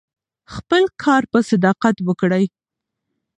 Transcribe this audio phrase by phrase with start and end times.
[0.53, 2.45] خپل کار په صداقت وکړئ.